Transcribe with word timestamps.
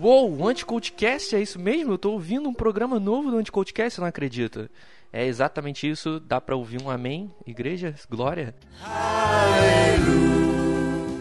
Uou, 0.00 0.32
o 0.32 0.46
Anticultcast, 0.46 1.34
é 1.34 1.40
isso 1.40 1.58
mesmo? 1.58 1.92
Eu 1.92 1.98
tô 1.98 2.12
ouvindo 2.12 2.48
um 2.48 2.54
programa 2.54 3.00
novo 3.00 3.32
do 3.32 3.36
Anticultcast, 3.36 3.98
eu 3.98 4.02
não 4.02 4.08
acredito. 4.08 4.70
É 5.12 5.26
exatamente 5.26 5.88
isso, 5.90 6.20
dá 6.20 6.40
pra 6.40 6.54
ouvir 6.54 6.80
um 6.80 6.88
amém, 6.88 7.32
igreja, 7.44 7.94
glória. 8.08 8.54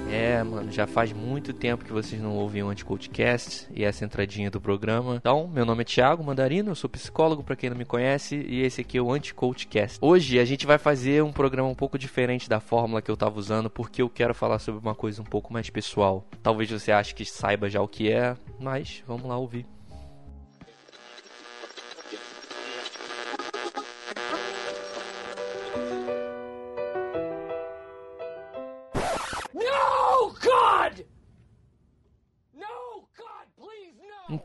É, 0.09 0.41
mano, 0.41 0.71
já 0.71 0.87
faz 0.87 1.11
muito 1.11 1.51
tempo 1.51 1.83
que 1.83 1.91
vocês 1.91 2.21
não 2.21 2.35
ouvem 2.35 2.63
o 2.63 2.69
Anticultcast 2.69 3.67
e 3.73 3.83
essa 3.83 4.05
entradinha 4.05 4.49
do 4.49 4.61
programa. 4.61 5.15
Então, 5.15 5.47
meu 5.47 5.65
nome 5.65 5.81
é 5.81 5.85
Thiago 5.85 6.23
Mandarino, 6.23 6.71
eu 6.71 6.75
sou 6.75 6.89
psicólogo 6.89 7.43
para 7.43 7.55
quem 7.55 7.69
não 7.69 7.77
me 7.77 7.85
conhece 7.85 8.35
e 8.35 8.61
esse 8.61 8.81
aqui 8.81 8.97
é 8.97 9.01
o 9.01 9.11
Anticultcast. 9.11 9.99
Hoje 10.01 10.39
a 10.39 10.45
gente 10.45 10.65
vai 10.65 10.77
fazer 10.77 11.23
um 11.23 11.31
programa 11.31 11.67
um 11.67 11.75
pouco 11.75 11.97
diferente 11.97 12.49
da 12.49 12.59
fórmula 12.59 13.01
que 13.01 13.11
eu 13.11 13.17
tava 13.17 13.37
usando 13.37 13.69
porque 13.69 14.01
eu 14.01 14.09
quero 14.09 14.33
falar 14.33 14.59
sobre 14.59 14.81
uma 14.81 14.95
coisa 14.95 15.21
um 15.21 15.25
pouco 15.25 15.51
mais 15.51 15.69
pessoal. 15.69 16.25
Talvez 16.41 16.71
você 16.71 16.91
ache 16.91 17.13
que 17.13 17.25
saiba 17.25 17.69
já 17.69 17.81
o 17.81 17.87
que 17.87 18.11
é, 18.11 18.35
mas 18.59 19.03
vamos 19.05 19.27
lá 19.27 19.37
ouvir. 19.37 19.76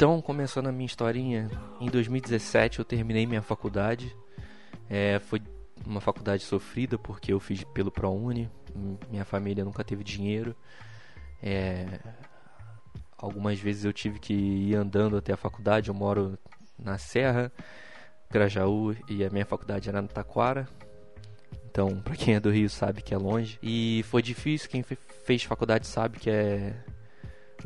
Então, 0.03 0.21
começando 0.21 0.67
a 0.67 0.73
minha 0.73 0.87
historinha, 0.87 1.49
em 1.81 1.89
2017 1.89 2.81
eu 2.81 2.85
terminei 2.85 3.25
minha 3.25 3.41
faculdade. 3.41 4.13
É, 4.91 5.21
foi 5.21 5.41
uma 5.87 6.01
faculdade 6.01 6.43
sofrida 6.43 6.99
porque 6.99 7.33
eu 7.33 7.39
fiz 7.39 7.63
pelo 7.63 7.89
ProUni. 7.89 8.51
Minha 9.09 9.25
família 9.25 9.65
nunca 9.65 9.85
teve 9.85 10.03
dinheiro. 10.03 10.57
É, 11.41 12.01
algumas 13.17 13.61
vezes 13.61 13.85
eu 13.85 13.93
tive 13.93 14.19
que 14.19 14.35
ir 14.35 14.75
andando 14.75 15.17
até 15.17 15.35
a 15.35 15.37
faculdade. 15.37 15.89
Eu 15.89 15.95
moro 15.95 16.37
na 16.77 16.99
Serra, 16.99 17.53
Grajaú, 18.29 18.97
e 19.09 19.25
a 19.25 19.31
minha 19.31 19.47
faculdade 19.47 19.89
era 19.89 20.03
na 20.03 20.09
Taquara. 20.09 20.67
Então, 21.71 22.01
para 22.03 22.17
quem 22.17 22.35
é 22.35 22.41
do 22.41 22.51
Rio 22.51 22.69
sabe 22.69 23.03
que 23.03 23.15
é 23.15 23.17
longe. 23.17 23.57
E 23.63 24.05
foi 24.09 24.21
difícil, 24.21 24.69
quem 24.69 24.83
fez 24.83 25.45
faculdade 25.45 25.87
sabe 25.87 26.19
que 26.19 26.29
é 26.29 26.75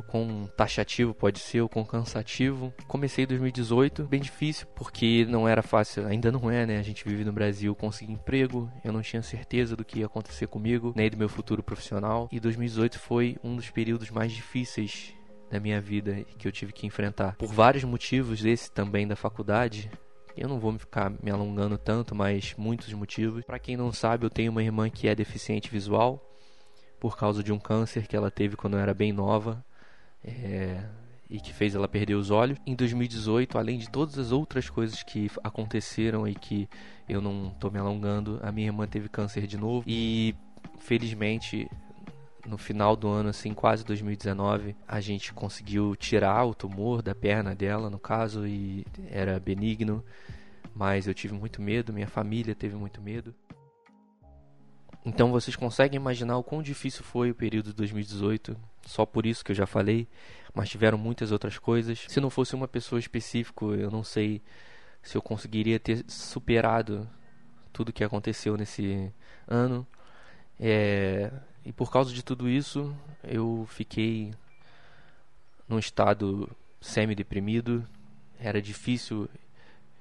o 0.01 0.03
quão 0.03 0.49
taxativo 0.57 1.15
pode 1.15 1.39
ser, 1.39 1.61
o 1.61 1.69
quão 1.69 1.85
cansativo. 1.85 2.73
Comecei 2.87 3.25
em 3.25 3.29
2018, 3.29 4.05
bem 4.05 4.21
difícil, 4.21 4.67
porque 4.75 5.27
não 5.29 5.49
era 5.49 5.63
fácil, 5.63 6.07
ainda 6.07 6.31
não 6.31 6.51
é, 6.51 6.67
né? 6.67 6.79
A 6.79 6.83
gente 6.83 7.05
vive 7.05 7.25
no 7.25 7.33
Brasil, 7.33 7.75
consegui 7.75 8.13
emprego, 8.13 8.71
eu 8.85 8.93
não 8.93 9.03
tinha 9.03 9.23
certeza 9.23 9.77
do 9.77 9.85
que 9.85 10.01
ia 10.01 10.07
acontecer 10.07 10.47
comigo, 10.47 10.93
nem 10.97 11.11
do 11.11 11.17
meu 11.17 11.29
futuro 11.29 11.63
profissional. 11.63 12.29
E 12.31 12.41
2018 12.41 12.99
foi 12.99 13.37
um 13.43 13.57
dos 13.57 13.71
períodos 13.71 14.11
mais 14.11 14.33
difíceis 14.33 15.15
da 15.51 15.61
minha 15.61 15.81
vida 15.81 16.25
que 16.39 16.47
eu 16.47 16.53
tive 16.53 16.73
que 16.73 16.87
enfrentar. 16.87 17.37
Por 17.37 17.53
vários 17.53 17.85
motivos, 17.85 18.45
esse 18.45 18.71
também 18.71 19.07
da 19.07 19.17
faculdade, 19.17 19.91
eu 20.37 20.49
não 20.49 20.59
vou 20.59 20.77
ficar 20.79 21.11
me 21.23 21.31
alongando 21.31 21.79
tanto, 21.79 22.15
mas 22.15 22.55
muitos 22.59 22.93
motivos. 22.93 23.45
Para 23.45 23.59
quem 23.59 23.77
não 23.77 23.93
sabe, 23.93 24.27
eu 24.27 24.31
tenho 24.31 24.51
uma 24.51 24.63
irmã 24.63 24.91
que 24.91 25.09
é 25.09 25.15
deficiente 25.15 25.71
visual 25.71 26.23
por 27.01 27.17
causa 27.17 27.43
de 27.43 27.53
um 27.53 27.59
câncer 27.59 28.07
que 28.07 28.17
ela 28.17 28.31
teve 28.31 28.57
quando 28.57 28.75
eu 28.75 28.81
era 28.81 28.95
bem 28.95 29.13
nova 29.13 29.65
é, 30.27 30.83
e 31.31 31.41
que 31.41 31.53
fez 31.53 31.75
ela 31.75 31.89
perder 31.89 32.15
os 32.15 32.31
olhos. 32.31 32.59
Em 32.67 32.75
2018, 32.75 33.59
além 33.59 33.79
de 33.79 33.89
todas 33.89 34.19
as 34.19 34.33
outras 34.33 34.69
coisas 34.69 35.03
que 35.03 35.31
aconteceram 35.43 36.27
e 36.27 36.35
que 36.35 36.69
eu 37.09 37.21
não 37.21 37.49
estou 37.49 37.71
me 37.71 37.79
alongando, 37.79 38.41
a 38.43 38.51
minha 38.51 38.69
irmã 38.69 38.87
teve 38.87 39.09
câncer 39.09 39.47
de 39.47 39.57
novo 39.57 39.85
e 39.87 40.35
felizmente 40.79 41.69
no 42.47 42.57
final 42.57 42.95
do 42.95 43.09
ano, 43.09 43.29
assim, 43.29 43.53
quase 43.53 43.85
2019, 43.85 44.77
a 44.87 45.01
gente 45.01 45.33
conseguiu 45.33 45.97
tirar 45.97 46.45
o 46.45 46.55
tumor 46.55 47.03
da 47.03 47.15
perna 47.15 47.55
dela, 47.55 47.91
no 47.91 47.99
caso, 47.99 48.47
e 48.47 48.87
era 49.11 49.41
benigno, 49.41 50.05
mas 50.73 51.09
eu 51.09 51.15
tive 51.15 51.35
muito 51.35 51.61
medo, 51.61 51.93
minha 51.93 52.07
família 52.07 52.55
teve 52.55 52.77
muito 52.77 53.03
medo. 53.03 53.35
Então 55.07 55.31
vocês 55.31 55.55
conseguem 55.55 55.97
imaginar 55.97 56.37
o 56.37 56.43
quão 56.43 56.61
difícil 56.61 57.05
foi 57.05 57.31
o 57.31 57.35
período 57.35 57.71
de 57.71 57.77
2018, 57.77 58.57
só 58.85 59.07
por 59.07 59.25
isso 59.25 59.45
que 59.45 59.53
eu 59.53 59.57
já 59.57 59.65
falei, 59.65 60.09
mas 60.53 60.69
tiveram 60.69 60.99
muitas 60.99 61.31
outras 61.31 61.57
coisas. 61.59 62.05
Se 62.09 62.19
não 62.19 62.29
fosse 62.29 62.57
uma 62.57 62.67
pessoa 62.67 62.99
específica, 62.99 63.67
eu 63.67 63.89
não 63.89 64.03
sei 64.03 64.43
se 65.05 65.17
eu 65.17 65.23
conseguiria 65.23 65.79
ter 65.79 66.05
superado 66.09 67.09
tudo 67.73 67.93
que 67.93 68.03
aconteceu 68.03 68.57
nesse 68.57 69.13
ano. 69.47 69.87
É... 70.59 71.31
E 71.65 71.73
por 71.73 71.93
causa 71.93 72.13
de 72.13 72.25
tudo 72.25 72.49
isso, 72.49 72.93
eu 73.23 73.65
fiquei 73.71 74.35
num 75.69 75.79
estado 75.79 76.51
semi-deprimido. 76.81 77.87
Era 78.41 78.61
difícil 78.61 79.29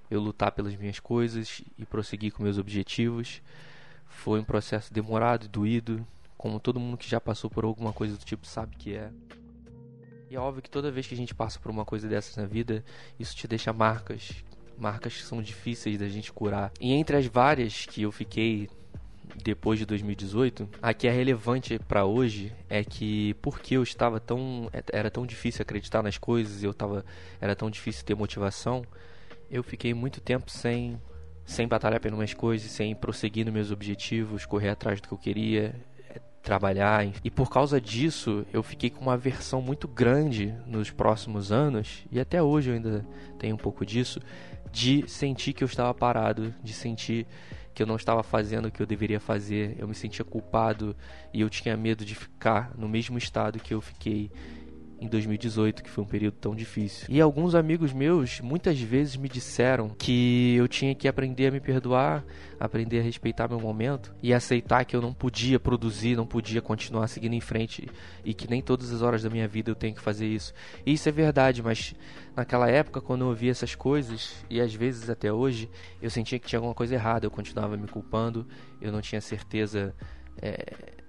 eu 0.09 0.19
lutar 0.19 0.51
pelas 0.51 0.75
minhas 0.75 0.99
coisas 0.99 1.61
e 1.77 1.85
prosseguir 1.85 2.31
com 2.31 2.41
meus 2.41 2.57
objetivos. 2.57 3.39
Foi 4.05 4.39
um 4.39 4.43
processo 4.43 4.93
demorado 4.93 5.45
e 5.45 5.47
doído, 5.47 6.05
como 6.37 6.59
todo 6.59 6.79
mundo 6.79 6.97
que 6.97 7.09
já 7.09 7.19
passou 7.19 7.49
por 7.49 7.63
alguma 7.63 7.93
coisa 7.93 8.17
do 8.17 8.23
tipo 8.23 8.45
sabe 8.45 8.75
que 8.75 8.95
é. 8.95 9.11
E 10.29 10.35
é 10.35 10.39
óbvio 10.39 10.61
que 10.61 10.69
toda 10.69 10.91
vez 10.91 11.07
que 11.07 11.13
a 11.13 11.17
gente 11.17 11.35
passa 11.35 11.59
por 11.59 11.69
uma 11.69 11.85
coisa 11.85 12.07
dessas 12.07 12.35
na 12.35 12.45
vida, 12.45 12.83
isso 13.19 13.35
te 13.35 13.47
deixa 13.47 13.71
marcas, 13.71 14.31
marcas 14.77 15.15
que 15.15 15.23
são 15.23 15.41
difíceis 15.41 15.99
da 15.99 16.07
gente 16.07 16.31
curar. 16.31 16.71
E 16.79 16.93
entre 16.93 17.17
as 17.17 17.25
várias 17.27 17.85
que 17.85 18.01
eu 18.01 18.11
fiquei 18.11 18.69
depois 19.43 19.79
de 19.79 19.85
2018, 19.85 20.69
a 20.81 20.93
que 20.93 21.07
é 21.07 21.11
relevante 21.11 21.79
para 21.79 22.05
hoje 22.05 22.53
é 22.69 22.83
que 22.83 23.33
porque 23.41 23.75
eu 23.75 23.83
estava 23.83 24.19
tão 24.19 24.69
era 24.91 25.11
tão 25.11 25.25
difícil 25.25 25.61
acreditar 25.61 26.01
nas 26.01 26.17
coisas, 26.17 26.63
eu 26.63 26.73
tava 26.73 27.05
era 27.41 27.55
tão 27.55 27.69
difícil 27.69 28.05
ter 28.05 28.15
motivação, 28.15 28.85
eu 29.49 29.63
fiquei 29.63 29.93
muito 29.93 30.21
tempo 30.21 30.49
sem 30.49 30.99
sem 31.45 31.67
batalhar 31.67 31.99
pelas 31.99 32.33
coisas, 32.33 32.71
sem 32.71 32.95
prosseguir 32.95 33.45
nos 33.45 33.53
meus 33.53 33.71
objetivos, 33.71 34.45
correr 34.45 34.69
atrás 34.69 34.99
do 34.99 35.07
que 35.07 35.13
eu 35.13 35.17
queria, 35.17 35.75
é, 36.09 36.19
trabalhar. 36.41 37.07
E 37.23 37.29
por 37.29 37.49
causa 37.49 37.79
disso, 37.79 38.45
eu 38.51 38.63
fiquei 38.63 38.89
com 38.89 39.01
uma 39.01 39.13
aversão 39.13 39.61
muito 39.61 39.87
grande 39.87 40.53
nos 40.65 40.89
próximos 40.89 41.51
anos, 41.51 42.03
e 42.11 42.19
até 42.19 42.41
hoje 42.41 42.71
eu 42.71 42.75
ainda 42.75 43.05
tenho 43.37 43.55
um 43.55 43.59
pouco 43.59 43.85
disso, 43.85 44.19
de 44.71 45.07
sentir 45.07 45.53
que 45.53 45.63
eu 45.63 45.67
estava 45.67 45.93
parado, 45.93 46.53
de 46.63 46.73
sentir 46.73 47.27
que 47.75 47.83
eu 47.83 47.87
não 47.87 47.97
estava 47.97 48.23
fazendo 48.23 48.69
o 48.69 48.71
que 48.71 48.81
eu 48.81 48.85
deveria 48.85 49.19
fazer, 49.19 49.75
eu 49.77 49.87
me 49.87 49.93
sentia 49.93 50.23
culpado 50.23 50.95
e 51.33 51.41
eu 51.41 51.49
tinha 51.49 51.75
medo 51.75 52.05
de 52.05 52.15
ficar 52.15 52.71
no 52.77 52.87
mesmo 52.87 53.17
estado 53.17 53.59
que 53.59 53.73
eu 53.73 53.81
fiquei 53.81 54.31
em 54.99 55.07
2018, 55.07 55.83
que 55.83 55.89
foi 55.89 56.03
um 56.03 56.07
período 56.07 56.35
tão 56.35 56.55
difícil. 56.55 57.05
E 57.09 57.19
alguns 57.19 57.53
amigos 57.53 57.93
meus 57.93 58.39
muitas 58.41 58.79
vezes 58.79 59.15
me 59.15 59.27
disseram 59.27 59.89
que 59.89 60.55
eu 60.55 60.67
tinha 60.67 60.95
que 60.95 61.07
aprender 61.07 61.47
a 61.47 61.51
me 61.51 61.59
perdoar, 61.59 62.23
aprender 62.59 62.99
a 62.99 63.03
respeitar 63.03 63.47
meu 63.47 63.59
momento 63.59 64.15
e 64.23 64.33
aceitar 64.33 64.85
que 64.85 64.95
eu 64.95 65.01
não 65.01 65.13
podia 65.13 65.59
produzir, 65.59 66.15
não 66.15 66.25
podia 66.25 66.61
continuar 66.61 67.07
seguindo 67.07 67.33
em 67.33 67.41
frente 67.41 67.87
e 68.23 68.33
que 68.33 68.49
nem 68.49 68.61
todas 68.61 68.91
as 68.93 69.01
horas 69.01 69.23
da 69.23 69.29
minha 69.29 69.47
vida 69.47 69.69
eu 69.69 69.75
tenho 69.75 69.95
que 69.95 70.01
fazer 70.01 70.27
isso. 70.27 70.53
E 70.85 70.93
isso 70.93 71.09
é 71.09 71.11
verdade, 71.11 71.61
mas 71.61 71.93
naquela 72.35 72.69
época, 72.69 73.01
quando 73.01 73.21
eu 73.21 73.27
ouvia 73.27 73.51
essas 73.51 73.75
coisas, 73.75 74.45
e 74.49 74.61
às 74.61 74.73
vezes 74.73 75.09
até 75.09 75.31
hoje, 75.31 75.69
eu 76.01 76.09
sentia 76.09 76.39
que 76.39 76.47
tinha 76.47 76.59
alguma 76.59 76.73
coisa 76.73 76.95
errada, 76.95 77.25
eu 77.25 77.31
continuava 77.31 77.75
me 77.75 77.87
culpando, 77.87 78.47
eu 78.81 78.91
não 78.91 79.01
tinha 79.01 79.21
certeza. 79.21 79.93
É 80.41 81.04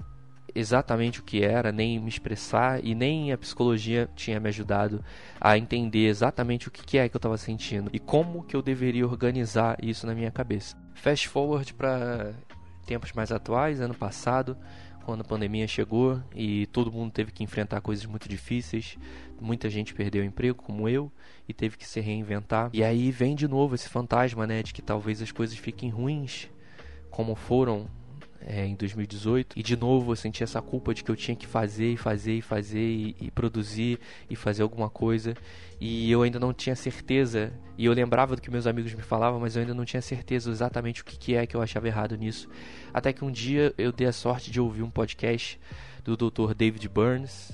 exatamente 0.56 1.20
o 1.20 1.22
que 1.22 1.44
era, 1.44 1.70
nem 1.70 2.00
me 2.00 2.08
expressar 2.08 2.82
e 2.82 2.94
nem 2.94 3.30
a 3.30 3.38
psicologia 3.38 4.08
tinha 4.16 4.40
me 4.40 4.48
ajudado 4.48 5.04
a 5.38 5.58
entender 5.58 6.06
exatamente 6.06 6.68
o 6.68 6.70
que 6.70 6.96
é 6.96 7.08
que 7.08 7.14
eu 7.14 7.18
estava 7.18 7.36
sentindo 7.36 7.90
e 7.92 7.98
como 7.98 8.42
que 8.42 8.56
eu 8.56 8.62
deveria 8.62 9.06
organizar 9.06 9.76
isso 9.82 10.06
na 10.06 10.14
minha 10.14 10.30
cabeça. 10.30 10.76
Fast 10.94 11.28
forward 11.28 11.74
para 11.74 12.32
tempos 12.86 13.12
mais 13.12 13.30
atuais, 13.30 13.80
ano 13.80 13.94
passado, 13.94 14.56
quando 15.04 15.20
a 15.20 15.24
pandemia 15.24 15.68
chegou 15.68 16.20
e 16.34 16.66
todo 16.66 16.90
mundo 16.90 17.12
teve 17.12 17.30
que 17.30 17.44
enfrentar 17.44 17.80
coisas 17.80 18.06
muito 18.06 18.28
difíceis, 18.28 18.96
muita 19.40 19.68
gente 19.68 19.94
perdeu 19.94 20.22
o 20.22 20.26
emprego, 20.26 20.60
como 20.60 20.88
eu, 20.88 21.12
e 21.48 21.52
teve 21.52 21.76
que 21.76 21.86
se 21.86 22.00
reinventar. 22.00 22.70
E 22.72 22.82
aí 22.82 23.10
vem 23.10 23.34
de 23.34 23.46
novo 23.46 23.74
esse 23.74 23.88
fantasma, 23.88 24.46
né, 24.46 24.62
de 24.62 24.72
que 24.72 24.82
talvez 24.82 25.20
as 25.20 25.30
coisas 25.30 25.56
fiquem 25.56 25.90
ruins, 25.90 26.48
como 27.10 27.34
foram 27.34 27.88
é, 28.40 28.66
em 28.66 28.74
2018 28.74 29.58
e 29.58 29.62
de 29.62 29.76
novo 29.76 30.12
eu 30.12 30.16
senti 30.16 30.42
essa 30.42 30.60
culpa 30.60 30.92
de 30.94 31.02
que 31.02 31.10
eu 31.10 31.16
tinha 31.16 31.36
que 31.36 31.46
fazer 31.46 31.92
e 31.92 31.96
fazer 31.96 32.34
e 32.34 32.42
fazer 32.42 32.78
e, 32.78 33.16
e, 33.20 33.30
produzir 33.30 33.98
e 34.28 34.36
fazer 34.36 34.62
alguma 34.62 34.90
coisa. 34.90 35.34
E 35.80 36.10
eu 36.10 36.22
ainda 36.22 36.38
não 36.38 36.52
tinha 36.52 36.74
certeza 36.74 37.52
e 37.76 37.84
eu 37.84 37.92
lembrava 37.92 38.36
do 38.36 38.42
que 38.42 38.50
meus 38.50 38.66
amigos 38.66 38.94
me 38.94 39.02
falavam 39.02 39.40
mas 39.40 39.56
eu 39.56 39.62
ainda 39.62 39.74
não 39.74 39.84
tinha 39.84 40.02
certeza 40.02 40.50
exatamente 40.50 41.02
o 41.02 41.04
que, 41.04 41.16
que 41.16 41.34
é 41.34 41.46
que 41.46 41.56
eu 41.56 41.62
achava 41.62 41.86
errado 41.86 42.16
nisso. 42.16 42.48
Até 42.92 43.12
que 43.12 43.24
um 43.24 43.30
dia 43.30 43.74
eu 43.76 43.92
dei 43.92 44.06
a 44.06 44.12
sorte 44.12 44.50
de 44.50 44.60
ouvir 44.60 44.82
um 44.82 44.90
podcast 44.90 45.58
do 46.04 46.16
Dr. 46.16 46.54
David 46.54 46.88
Burns. 46.88 47.52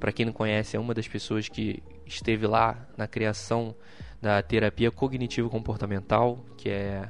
Para 0.00 0.12
quem 0.12 0.26
não 0.26 0.32
conhece 0.32 0.76
é 0.76 0.80
uma 0.80 0.94
das 0.94 1.06
pessoas 1.06 1.48
que 1.48 1.82
esteve 2.06 2.46
lá 2.46 2.88
na 2.96 3.06
criação 3.06 3.74
da 4.20 4.42
terapia 4.42 4.90
cognitivo 4.90 5.48
comportamental 5.48 6.44
que 6.56 6.68
é 6.68 7.08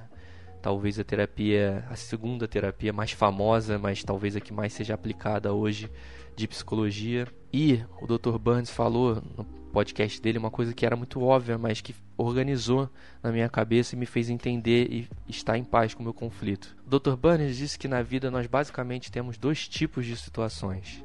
talvez 0.63 0.99
a 0.99 1.05
terapia, 1.05 1.85
a 1.91 1.97
segunda 1.97 2.47
terapia 2.47 2.93
mais 2.93 3.11
famosa, 3.11 3.79
mas 3.79 4.05
talvez 4.05 4.37
a 4.37 4.41
que 4.41 4.53
mais 4.53 4.73
seja 4.73 4.95
aplicada 4.95 5.53
hoje 5.53 5.91
de 6.37 6.47
psicologia. 6.47 7.27
E 7.53 7.83
o 8.01 8.07
Dr. 8.07 8.39
Burns 8.39 8.71
falou 8.71 9.17
no 9.37 9.45
podcast 9.73 10.23
dele 10.23 10.39
uma 10.39 10.51
coisa 10.51 10.73
que 10.73 10.87
era 10.87 10.95
muito 10.95 11.21
óbvia, 11.21 11.59
mas 11.59 11.81
que 11.81 11.95
organizou 12.17 12.89
na 13.23 13.33
minha 13.33 13.49
cabeça 13.49 13.95
e 13.95 13.99
me 13.99 14.07
fez 14.07 14.31
entender 14.31 14.87
e 14.91 15.09
estar 15.29 15.59
em 15.59 15.65
paz 15.65 15.95
com 15.95 16.01
o 16.01 16.05
meu 16.05 16.15
conflito. 16.15 16.77
O 16.87 16.99
Dr. 16.99 17.17
Burns 17.17 17.57
disse 17.57 17.79
que 17.79 17.89
na 17.89 18.01
vida 18.01 18.31
nós 18.31 18.47
basicamente 18.47 19.11
temos 19.11 19.37
dois 19.37 19.67
tipos 19.67 20.07
de 20.07 20.17
situações: 20.17 21.05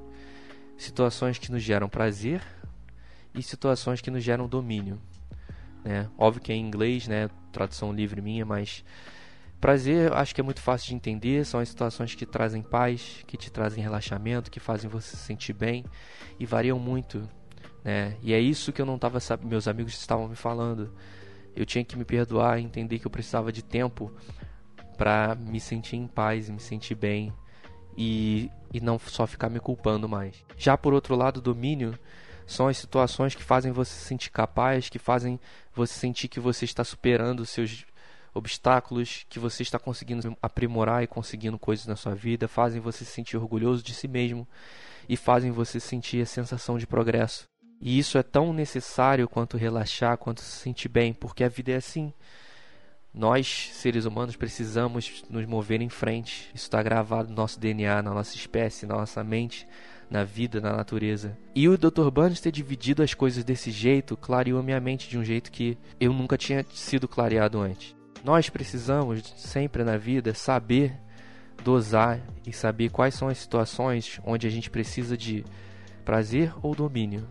situações 0.77 1.39
que 1.39 1.51
nos 1.51 1.63
geram 1.63 1.89
prazer 1.89 2.41
e 3.33 3.41
situações 3.41 4.01
que 4.01 4.11
nos 4.11 4.23
geram 4.23 4.47
domínio. 4.47 4.99
Né? 5.83 6.07
Óbvio 6.17 6.41
que 6.41 6.51
é 6.51 6.55
em 6.55 6.65
inglês, 6.65 7.07
né? 7.07 7.29
tradução 7.51 7.91
livre 7.91 8.21
minha, 8.21 8.45
mas 8.45 8.83
prazer 9.59 10.13
acho 10.13 10.33
que 10.33 10.41
é 10.41 10.43
muito 10.43 10.61
fácil 10.61 10.89
de 10.89 10.95
entender. 10.95 11.45
São 11.45 11.59
as 11.59 11.69
situações 11.69 12.15
que 12.15 12.25
trazem 12.25 12.61
paz, 12.61 13.23
que 13.27 13.37
te 13.37 13.51
trazem 13.51 13.83
relaxamento, 13.83 14.51
que 14.51 14.59
fazem 14.59 14.89
você 14.89 15.15
se 15.15 15.23
sentir 15.23 15.53
bem 15.53 15.85
e 16.39 16.45
variam 16.45 16.79
muito. 16.79 17.27
Né? 17.83 18.17
E 18.21 18.33
é 18.33 18.39
isso 18.39 18.71
que 18.71 18.81
eu 18.81 18.85
não 18.85 18.95
estava 18.95 19.19
sabendo, 19.19 19.49
meus 19.49 19.67
amigos 19.67 19.93
estavam 19.93 20.27
me 20.27 20.35
falando. 20.35 20.93
Eu 21.55 21.65
tinha 21.65 21.83
que 21.83 21.97
me 21.97 22.05
perdoar 22.05 22.59
entender 22.59 22.99
que 22.99 23.07
eu 23.07 23.11
precisava 23.11 23.51
de 23.51 23.63
tempo 23.63 24.11
para 24.97 25.35
me 25.35 25.59
sentir 25.59 25.95
em 25.95 26.07
paz, 26.07 26.49
me 26.49 26.59
sentir 26.59 26.95
bem 26.95 27.33
e, 27.95 28.51
e 28.73 28.79
não 28.79 28.99
só 28.99 29.25
ficar 29.25 29.49
me 29.49 29.59
culpando 29.59 30.07
mais. 30.07 30.43
Já 30.57 30.77
por 30.77 30.93
outro 30.93 31.15
lado, 31.15 31.41
domínio 31.41 31.97
são 32.45 32.67
as 32.67 32.77
situações 32.77 33.35
que 33.35 33.43
fazem 33.43 33.71
você 33.71 33.91
se 33.93 34.05
sentir 34.05 34.31
capaz, 34.31 34.89
que 34.89 34.99
fazem 34.99 35.39
você 35.73 35.93
sentir 35.93 36.27
que 36.27 36.39
você 36.39 36.65
está 36.65 36.83
superando 36.83 37.41
os 37.41 37.49
seus 37.49 37.85
obstáculos, 38.37 39.25
que 39.29 39.39
você 39.39 39.63
está 39.63 39.79
conseguindo 39.79 40.37
aprimorar 40.41 41.03
e 41.03 41.07
conseguindo 41.07 41.57
coisas 41.57 41.85
na 41.85 41.95
sua 41.95 42.13
vida, 42.13 42.47
fazem 42.47 42.79
você 42.79 43.03
se 43.03 43.11
sentir 43.11 43.37
orgulhoso 43.37 43.83
de 43.83 43.93
si 43.93 44.07
mesmo 44.07 44.47
e 45.09 45.17
fazem 45.17 45.51
você 45.51 45.79
sentir 45.79 46.21
a 46.21 46.25
sensação 46.25 46.77
de 46.77 46.85
progresso. 46.85 47.45
E 47.81 47.97
isso 47.97 48.17
é 48.17 48.23
tão 48.23 48.53
necessário 48.53 49.27
quanto 49.27 49.57
relaxar, 49.57 50.17
quanto 50.17 50.41
se 50.41 50.59
sentir 50.59 50.89
bem, 50.89 51.13
porque 51.13 51.43
a 51.43 51.49
vida 51.49 51.71
é 51.71 51.75
assim. 51.75 52.13
Nós, 53.13 53.69
seres 53.73 54.05
humanos, 54.05 54.35
precisamos 54.35 55.23
nos 55.29 55.45
mover 55.45 55.81
em 55.81 55.89
frente. 55.89 56.49
Isso 56.53 56.65
está 56.65 56.81
gravado 56.83 57.29
no 57.29 57.35
nosso 57.35 57.59
DNA, 57.59 58.01
na 58.01 58.13
nossa 58.13 58.35
espécie, 58.35 58.85
na 58.85 58.95
nossa 58.95 59.23
mente 59.23 59.67
na 60.09 60.23
vida, 60.23 60.61
na 60.61 60.75
natureza. 60.75 61.37
E 61.53 61.67
o 61.67 61.77
Dr. 61.77 62.09
Burns 62.11 62.39
ter 62.39 62.51
dividido 62.51 63.03
as 63.03 63.13
coisas 63.13 63.43
desse 63.43 63.71
jeito 63.71 64.15
clareou 64.15 64.63
minha 64.63 64.79
mente 64.79 65.09
de 65.09 65.17
um 65.17 65.23
jeito 65.23 65.51
que 65.51 65.77
eu 65.99 66.13
nunca 66.13 66.37
tinha 66.37 66.65
sido 66.71 67.07
clareado 67.07 67.59
antes. 67.59 67.96
Nós 68.23 68.49
precisamos 68.49 69.21
sempre 69.37 69.83
na 69.83 69.97
vida 69.97 70.33
saber 70.33 70.97
dosar 71.63 72.21
e 72.45 72.53
saber 72.53 72.89
quais 72.89 73.15
são 73.15 73.27
as 73.27 73.37
situações 73.37 74.19
onde 74.25 74.47
a 74.47 74.49
gente 74.49 74.69
precisa 74.69 75.17
de 75.17 75.43
prazer 76.05 76.53
ou 76.61 76.73
domínio. 76.75 77.27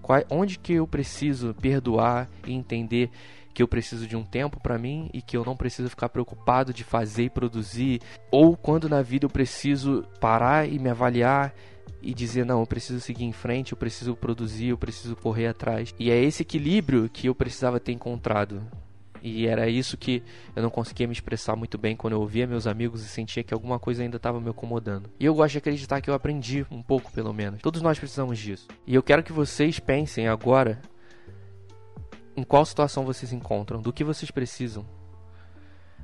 Qual, 0.00 0.22
onde 0.30 0.58
que 0.58 0.74
eu 0.74 0.86
preciso 0.86 1.54
perdoar 1.54 2.28
e 2.46 2.52
entender 2.52 3.10
que 3.54 3.62
eu 3.62 3.68
preciso 3.68 4.06
de 4.06 4.16
um 4.16 4.24
tempo 4.24 4.58
para 4.60 4.78
mim 4.78 5.10
e 5.12 5.20
que 5.20 5.36
eu 5.36 5.44
não 5.44 5.56
preciso 5.56 5.90
ficar 5.90 6.08
preocupado 6.08 6.72
de 6.72 6.82
fazer 6.82 7.24
e 7.24 7.30
produzir, 7.30 8.00
ou 8.30 8.56
quando 8.56 8.88
na 8.88 9.02
vida 9.02 9.26
eu 9.26 9.30
preciso 9.30 10.04
parar 10.18 10.66
e 10.66 10.78
me 10.78 10.88
avaliar 10.88 11.54
e 12.00 12.12
dizer 12.12 12.44
não, 12.44 12.60
eu 12.60 12.66
preciso 12.66 13.00
seguir 13.00 13.24
em 13.24 13.32
frente, 13.32 13.72
eu 13.72 13.78
preciso 13.78 14.16
produzir, 14.16 14.68
eu 14.68 14.78
preciso 14.78 15.14
correr 15.14 15.46
atrás. 15.46 15.94
E 15.98 16.10
é 16.10 16.20
esse 16.20 16.42
equilíbrio 16.42 17.08
que 17.08 17.28
eu 17.28 17.34
precisava 17.34 17.78
ter 17.78 17.92
encontrado. 17.92 18.62
E 19.22 19.46
era 19.46 19.68
isso 19.68 19.96
que 19.96 20.22
eu 20.54 20.62
não 20.62 20.70
conseguia 20.70 21.06
me 21.06 21.12
expressar 21.12 21.54
muito 21.54 21.78
bem 21.78 21.94
quando 21.94 22.14
eu 22.14 22.20
ouvia 22.20 22.44
meus 22.44 22.66
amigos 22.66 23.04
e 23.04 23.08
sentia 23.08 23.44
que 23.44 23.54
alguma 23.54 23.78
coisa 23.78 24.02
ainda 24.02 24.16
estava 24.16 24.40
me 24.40 24.50
incomodando. 24.50 25.08
E 25.18 25.24
eu 25.24 25.34
gosto 25.34 25.52
de 25.52 25.58
acreditar 25.58 26.00
que 26.00 26.10
eu 26.10 26.14
aprendi 26.14 26.66
um 26.70 26.82
pouco, 26.82 27.12
pelo 27.12 27.32
menos. 27.32 27.62
Todos 27.62 27.80
nós 27.80 27.98
precisamos 27.98 28.38
disso. 28.38 28.66
E 28.84 28.94
eu 28.94 29.02
quero 29.02 29.22
que 29.22 29.32
vocês 29.32 29.78
pensem 29.78 30.26
agora 30.26 30.82
em 32.36 32.42
qual 32.42 32.64
situação 32.64 33.04
vocês 33.04 33.32
encontram, 33.32 33.80
do 33.80 33.92
que 33.92 34.02
vocês 34.02 34.30
precisam. 34.30 34.84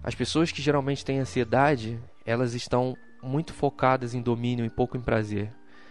As 0.03 0.15
pessoas 0.15 0.53
que 0.53 0.63
geralmente 0.63 1.05
têm 1.05 1.19
ansiedade, 1.19 1.99
elas 2.25 2.55
estão 2.55 2.97
muito 3.21 3.53
focadas 3.53 4.15
em 4.15 4.23
domínio 4.23 4.65
e 4.65 4.71
pouco 4.71 4.97
em 4.97 5.01
prazer 5.01 5.51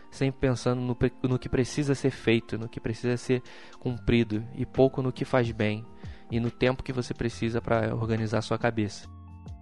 sempre 0.10 0.40
pensando 0.40 0.82
no, 0.82 0.98
no 1.24 1.40
que 1.40 1.50
precisa 1.50 1.94
ser 1.94 2.12
feito, 2.12 2.58
no 2.58 2.68
que 2.68 2.80
precisa 2.80 3.18
ser 3.18 3.42
cumprido 3.80 4.44
e 4.56 4.66
pouco 4.66 5.02
no 5.02 5.12
que 5.12 5.26
faz 5.26 5.52
bem 5.52 5.86
e 6.32 6.40
no 6.40 6.52
tempo 6.52 6.84
que 6.84 6.94
você 6.94 7.14
precisa 7.14 7.62
para 7.62 7.96
organizar 7.96 8.42
sua 8.42 8.58
cabeça. 8.58 9.08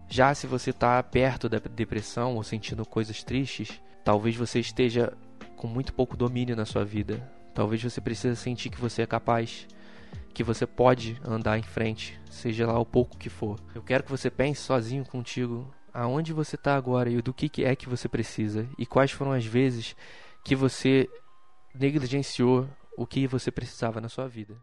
Já 0.08 0.34
se 0.34 0.48
você 0.48 0.70
está 0.70 1.02
perto 1.02 1.50
da 1.50 1.60
depressão 1.60 2.36
ou 2.36 2.44
sentindo 2.44 2.86
coisas 2.86 3.24
tristes, 3.24 3.82
talvez 4.04 4.36
você 4.36 4.60
esteja 4.60 5.14
com 5.56 5.68
muito 5.68 5.94
pouco 5.94 6.16
domínio 6.16 6.56
na 6.56 6.66
sua 6.66 6.86
vida. 6.86 7.32
Talvez 7.54 7.82
você 7.82 8.02
precise 8.02 8.36
sentir 8.36 8.70
que 8.70 8.80
você 8.80 9.02
é 9.02 9.08
capaz, 9.08 9.68
que 10.34 10.44
você 10.44 10.68
pode 10.68 11.20
andar 11.24 11.58
em 11.58 11.64
frente, 11.64 12.20
seja 12.30 12.68
lá 12.68 12.78
o 12.80 12.86
pouco 12.86 13.18
que 13.18 13.30
for. 13.30 13.60
Eu 13.74 13.82
quero 13.82 14.04
que 14.04 14.12
você 14.12 14.30
pense 14.30 14.62
sozinho 14.62 15.06
contigo 15.06 15.74
aonde 15.94 16.34
você 16.34 16.56
está 16.56 16.76
agora 16.76 17.10
e 17.10 17.22
do 17.22 17.34
que 17.34 17.64
é 17.64 17.76
que 17.76 17.88
você 17.88 18.10
precisa 18.10 18.68
e 18.78 18.86
quais 18.86 19.12
foram 19.12 19.32
as 19.32 19.46
vezes 19.46 19.96
que 20.44 20.56
você 20.56 21.10
negligenciou 21.74 22.68
o 22.98 23.08
que 23.08 23.26
você 23.28 23.50
precisava 23.50 24.02
na 24.02 24.10
sua 24.10 24.28
vida. 24.28 24.56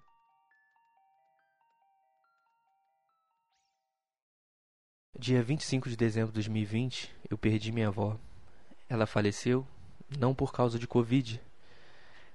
Dia 5.23 5.41
25 5.41 5.89
de 5.89 5.97
dezembro 5.97 6.33
de 6.33 6.35
2020, 6.35 7.15
eu 7.31 7.39
perdi 7.39 7.71
minha 7.71 7.87
avó. 7.87 8.19
Ela 8.89 9.07
faleceu 9.07 9.65
não 10.19 10.35
por 10.35 10.53
causa 10.53 10.81
de 10.81 10.89
Covid, 10.89 11.41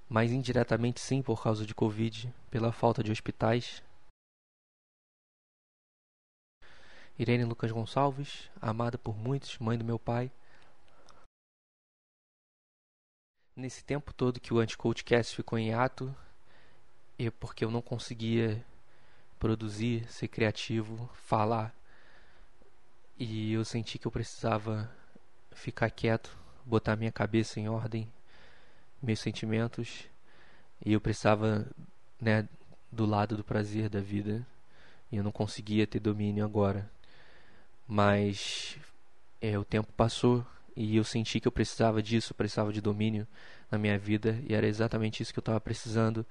mas 0.07 0.31
indiretamente 0.31 1.01
sim 1.01 1.21
por 1.21 1.43
causa 1.43 1.65
de 1.65 1.75
Covid, 1.75 2.33
pela 2.49 2.71
falta 2.71 3.03
de 3.03 3.11
hospitais. 3.11 3.83
Irene 7.19 7.43
Lucas 7.43 7.73
Gonçalves, 7.73 8.49
amada 8.61 8.97
por 8.97 9.17
muitos, 9.17 9.57
mãe 9.57 9.77
do 9.77 9.83
meu 9.83 9.99
pai, 9.99 10.31
Nesse 13.53 13.83
tempo 13.83 14.13
todo 14.13 14.39
que 14.39 14.53
o 14.53 14.59
Anticoachcast 14.59 15.35
ficou 15.35 15.59
em 15.59 15.73
ato, 15.73 16.15
e 17.19 17.29
porque 17.29 17.65
eu 17.65 17.69
não 17.69 17.81
conseguia 17.81 18.65
produzir, 19.37 20.09
ser 20.09 20.29
criativo, 20.29 21.09
falar, 21.15 21.76
e 23.19 23.53
eu 23.53 23.65
senti 23.65 23.97
que 23.97 24.05
eu 24.05 24.11
precisava 24.11 24.89
ficar 25.51 25.89
quieto, 25.89 26.35
botar 26.65 26.95
minha 26.95 27.11
cabeça 27.11 27.59
em 27.59 27.67
ordem, 27.67 28.07
meus 29.01 29.19
sentimentos, 29.19 30.05
e 30.85 30.93
eu 30.93 31.01
precisava, 31.01 31.65
né, 32.21 32.47
do 32.91 33.05
lado 33.05 33.35
do 33.35 33.43
prazer 33.43 33.89
da 33.89 33.99
vida, 33.99 34.45
e 35.11 35.17
eu 35.17 35.23
não 35.23 35.31
conseguia 35.31 35.87
ter 35.87 35.99
domínio 35.99 36.45
agora. 36.45 36.89
Mas 37.87 38.77
é, 39.41 39.57
o 39.57 39.63
tempo 39.63 39.91
passou 39.93 40.45
e 40.75 40.95
eu 40.97 41.03
senti 41.03 41.39
que 41.39 41.47
eu 41.47 41.51
precisava 41.51 42.03
disso, 42.03 42.33
precisava 42.33 42.71
de 42.71 42.81
domínio 42.81 43.25
na 43.71 43.77
minha 43.77 43.97
vida 43.97 44.39
e 44.47 44.53
era 44.53 44.67
exatamente 44.67 45.23
isso 45.23 45.33
que 45.33 45.39
eu 45.39 45.41
estava 45.41 45.59
precisando. 45.59 46.25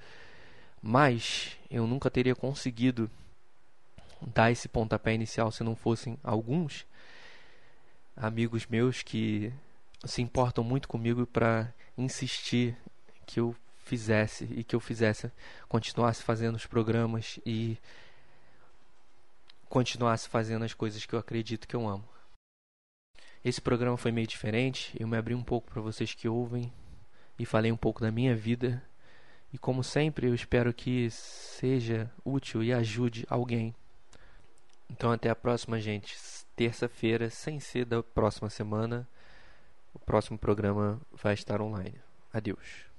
Mas 0.81 1.57
eu 1.71 1.87
nunca 1.87 2.11
teria 2.11 2.35
conseguido 2.35 3.11
dar 4.21 4.51
esse 4.51 4.69
pontapé 4.69 5.15
inicial 5.15 5.51
se 5.51 5.63
não 5.63 5.75
fossem 5.75 6.19
alguns 6.23 6.87
amigos 8.17 8.67
meus 8.67 9.03
que 9.03 9.53
se 10.05 10.23
importam 10.23 10.65
muito 10.65 10.89
comigo 10.89 11.27
para 11.27 11.73
insistir 11.99 12.77
que 13.27 13.41
eu 13.41 13.55
fizesse 13.79 14.45
e 14.45 14.65
que 14.65 14.75
eu 14.75 14.81
fizesse, 14.81 15.31
continuasse 15.69 16.23
fazendo 16.23 16.57
os 16.57 16.67
programas 16.67 17.39
e 17.45 17.79
continuasse 19.69 20.29
fazendo 20.29 20.65
as 20.65 20.75
coisas 20.75 21.05
que 21.05 21.15
eu 21.15 21.19
acredito 21.19 21.69
que 21.69 21.77
eu 21.77 21.87
amo. 21.87 22.05
Esse 23.45 23.61
programa 23.61 23.97
foi 23.97 24.11
meio 24.11 24.27
diferente, 24.27 24.97
eu 24.99 25.07
me 25.07 25.17
abri 25.17 25.35
um 25.35 25.43
pouco 25.43 25.71
para 25.71 25.81
vocês 25.81 26.13
que 26.15 26.29
ouvem 26.29 26.73
e 27.39 27.47
falei 27.47 27.71
um 27.71 27.77
pouco 27.77 28.01
da 28.01 28.11
minha 28.11 28.35
vida. 28.35 28.83
E 29.53 29.59
como 29.59 29.85
sempre, 29.85 30.27
eu 30.27 30.35
espero 30.35 30.75
que 30.75 31.09
seja 31.11 32.11
útil 32.25 32.63
e 32.63 32.73
ajude 32.73 33.25
alguém. 33.29 33.75
Então 34.91 35.13
até 35.13 35.29
a 35.31 35.37
próxima, 35.37 35.81
gente. 35.81 36.17
Terça-feira, 36.55 37.29
sem 37.29 37.61
ser 37.61 37.85
da 37.85 38.03
próxima 38.03 38.49
semana, 38.49 39.07
o 39.93 39.99
próximo 39.99 40.39
programa 40.39 41.01
vai 41.13 41.35
estar 41.35 41.61
online. 41.61 42.01
Adeus. 42.33 42.96